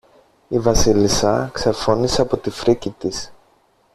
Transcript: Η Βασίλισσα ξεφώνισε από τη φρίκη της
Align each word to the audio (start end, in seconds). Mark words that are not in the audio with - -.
Η 0.47 0.59
Βασίλισσα 0.59 1.49
ξεφώνισε 1.53 2.21
από 2.21 2.37
τη 2.37 2.49
φρίκη 2.49 2.89
της 2.89 3.31